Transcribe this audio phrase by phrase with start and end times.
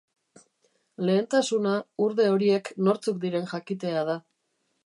[1.09, 1.75] Lehentasuna
[2.07, 4.21] urde horiek nortzuk diren jakitea da.